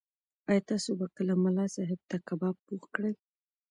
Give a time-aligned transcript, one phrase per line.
[0.49, 3.13] ایا تاسو به کله ملا صاحب ته کباب پوخ کړئ؟